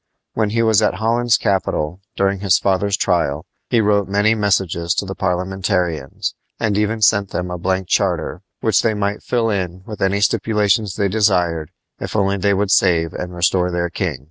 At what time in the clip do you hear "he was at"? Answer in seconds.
0.49-0.95